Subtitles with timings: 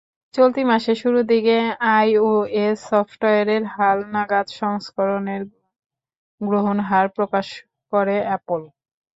[0.33, 1.55] চলতি মাসের শুরুর দিকে
[1.95, 5.41] আইওএস সফটওয়্যারের হালনাগাদ সংস্করণের
[6.41, 7.47] গ্রহণ হার প্রকাশ
[7.93, 8.61] করে অ্যাপল।